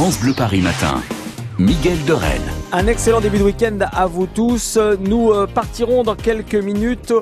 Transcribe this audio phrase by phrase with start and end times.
[0.00, 1.02] France Bleu Paris Matin.
[1.58, 2.40] Miguel Dorel.
[2.72, 4.78] Un excellent début de week-end à vous tous.
[4.98, 7.12] Nous euh, partirons dans quelques minutes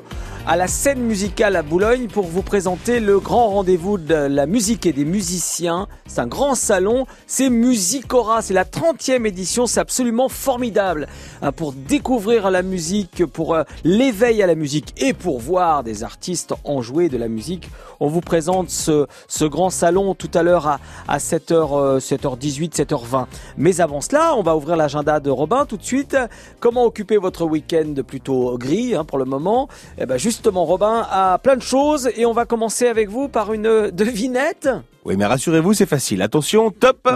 [0.49, 4.87] à la scène musicale à Boulogne pour vous présenter le grand rendez-vous de la musique
[4.87, 5.87] et des musiciens.
[6.07, 11.07] C'est un grand salon, c'est Musicora, c'est la 30e édition, c'est absolument formidable.
[11.43, 16.03] Hein, pour découvrir la musique, pour euh, l'éveil à la musique et pour voir des
[16.03, 17.69] artistes en jouer de la musique,
[17.99, 19.05] on vous présente ce,
[19.43, 23.27] grand salon tout à l'heure à, à 7h, 7h18, 7h20.
[23.57, 26.17] Mais avant cela, on va ouvrir l'agenda de Robin tout de suite.
[26.59, 29.69] Comment occuper votre week-end plutôt gris hein, pour le moment?
[29.99, 33.51] Eh ben justement, Robin a plein de choses et on va commencer avec vous par
[33.51, 34.69] une devinette.
[35.03, 36.21] Oui, mais rassurez-vous, c'est facile.
[36.21, 37.09] Attention, top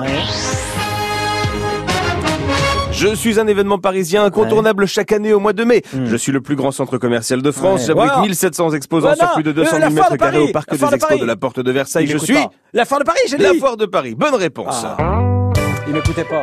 [2.92, 5.84] Je suis un événement parisien incontournable chaque année au mois de mai.
[6.06, 7.82] Je suis le plus grand centre commercial de France.
[7.82, 7.88] Ouais.
[7.88, 8.22] J'abrite Voilà.
[8.24, 9.24] 1700 exposants Voilà.
[9.26, 10.84] sur plus de 200 Euh, la 000 foire mètres de carrés au parc des de
[10.84, 11.20] expos Paris.
[11.22, 12.04] de la Porte de Versailles.
[12.06, 12.50] Il Je suis pas.
[12.74, 13.44] La foire de Paris, j'ai dit.
[13.44, 14.16] la foire de Paris.
[14.16, 14.84] Bonne réponse.
[14.86, 15.13] Ah.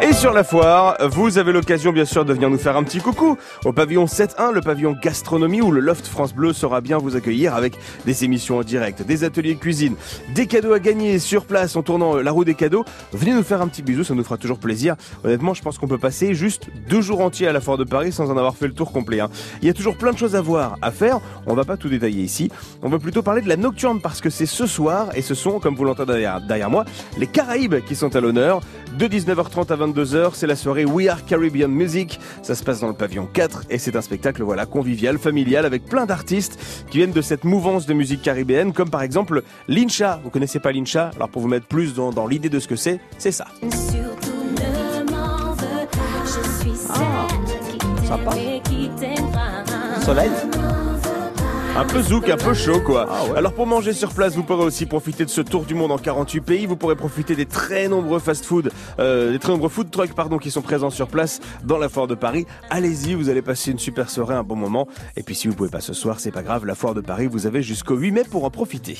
[0.03, 2.99] Et sur la foire, vous avez l'occasion bien sûr de venir nous faire un petit
[2.99, 7.17] coucou au pavillon 7.1, le pavillon gastronomie où le Loft France Bleu saura bien vous
[7.17, 9.95] accueillir avec des émissions en direct, des ateliers cuisine,
[10.35, 12.85] des cadeaux à gagner sur place en tournant euh, la roue des cadeaux.
[13.15, 14.97] Venez nous faire un petit bisou, ça nous fera toujours plaisir.
[15.25, 18.13] Honnêtement, je pense qu'on peut passer juste deux jours entiers à la foire de Paris
[18.13, 19.21] sans en avoir fait le tour complet.
[19.21, 19.31] hein.
[19.63, 21.19] Il y a toujours plein de choses à voir, à faire.
[21.47, 22.51] On va pas tout détailler ici.
[22.83, 25.61] On va plutôt parler de la nocturne parce que c'est ce soir et ce sont,
[25.61, 26.85] comme vous l'entendez derrière, derrière moi,
[27.17, 28.61] les Caraïbes qui sont à l'honneur.
[28.99, 32.19] De 19h30 à 22h, c'est la soirée We Are Caribbean Music.
[32.43, 35.85] Ça se passe dans le pavillon 4 et c'est un spectacle voilà convivial, familial avec
[35.85, 36.59] plein d'artistes
[36.91, 40.21] qui viennent de cette mouvance de musique caribéenne comme par exemple Lincha.
[40.25, 41.13] Vous connaissez pas Lincha?
[41.15, 43.47] Alors pour vous mettre plus dans, dans l'idée de ce que c'est, c'est ça.
[43.61, 46.99] Surtout ne m'en veux pas, je suis celle
[47.63, 48.33] qui sympa.
[50.05, 50.31] Soleil.
[51.81, 53.07] Un peu zouk, un peu chaud quoi.
[53.09, 53.39] Ah ouais.
[53.39, 55.97] Alors pour manger sur place, vous pourrez aussi profiter de ce tour du monde en
[55.97, 56.67] 48 pays.
[56.67, 60.51] Vous pourrez profiter des très nombreux fast-food, euh, des très nombreux food trucks pardon qui
[60.51, 62.45] sont présents sur place dans la foire de Paris.
[62.69, 64.89] Allez-y, vous allez passer une super soirée, un bon moment.
[65.17, 66.67] Et puis si vous pouvez pas ce soir, c'est pas grave.
[66.67, 68.99] La foire de Paris, vous avez jusqu'au 8 mai pour en profiter.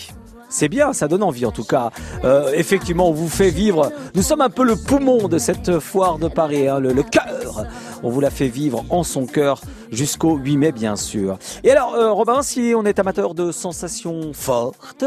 [0.51, 1.91] C'est bien, ça donne envie en tout cas.
[2.25, 3.91] Euh, effectivement, on vous fait vivre.
[4.15, 7.65] Nous sommes un peu le poumon de cette foire de Paris, hein, le, le cœur.
[8.03, 11.39] On vous la fait vivre en son cœur jusqu'au 8 mai, bien sûr.
[11.65, 15.05] Et alors, euh, Robin, si on est amateur de sensations fortes,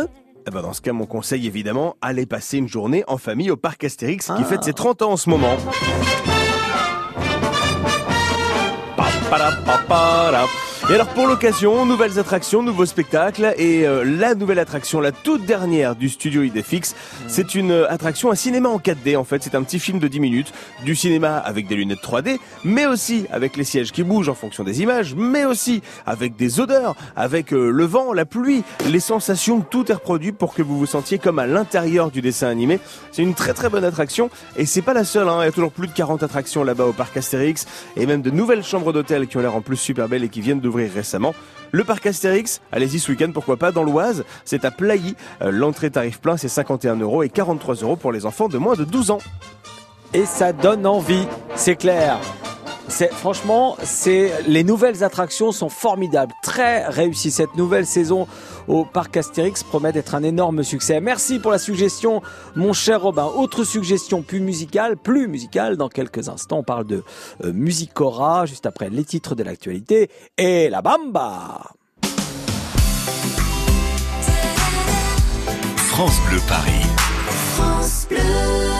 [0.47, 3.55] Eh ben dans ce cas, mon conseil évidemment, allez passer une journée en famille au
[3.57, 4.43] parc Astérix qui Ah.
[4.43, 5.55] fête ses 30 ans en ce moment.
[10.89, 15.45] Et alors pour l'occasion, nouvelles attractions, nouveaux spectacles et euh, la nouvelle attraction, la toute
[15.45, 16.93] dernière du studio Idefix,
[17.27, 20.09] c'est une euh, attraction, un cinéma en 4D en fait, c'est un petit film de
[20.09, 24.27] 10 minutes, du cinéma avec des lunettes 3D, mais aussi avec les sièges qui bougent
[24.27, 28.63] en fonction des images, mais aussi avec des odeurs, avec euh, le vent, la pluie,
[28.89, 32.49] les sensations, tout est reproduit pour que vous vous sentiez comme à l'intérieur du dessin
[32.49, 32.81] animé.
[33.13, 35.37] C'est une très très bonne attraction et c'est pas la seule, hein.
[35.43, 38.31] il y a toujours plus de 40 attractions là-bas au parc Astérix et même de
[38.31, 41.33] nouvelles chambres d'hôtel qui ont l'air en plus super belles et qui viennent récemment.
[41.71, 45.15] Le parc Astérix, allez-y ce week-end, pourquoi pas, dans l'Oise, c'est à Plailly.
[45.41, 48.75] Euh, L'entrée tarif plein, c'est 51 euros et 43 euros pour les enfants de moins
[48.75, 49.19] de 12 ans.
[50.13, 51.25] et ça donne envie,
[51.55, 52.19] c'est clair.
[52.87, 57.31] C'est franchement, c'est les nouvelles attractions sont formidables, très réussies.
[57.31, 58.27] Cette nouvelle saison
[58.67, 60.99] au parc Astérix promet d'être un énorme succès.
[60.99, 62.21] Merci pour la suggestion,
[62.55, 63.25] mon cher Robin.
[63.25, 65.77] Autre suggestion plus musicale, plus musicale.
[65.77, 67.03] Dans quelques instants, on parle de
[67.43, 71.61] euh, Musicora, juste après les titres de l'actualité et la bamba.
[75.93, 76.81] France Bleu Paris.
[77.55, 78.72] France Bleu.